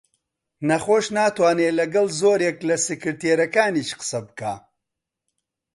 [0.67, 4.53] نەخۆش ناتوانێ لەگەڵ زۆرێک لە سکرتێرەکانیش قسە بکا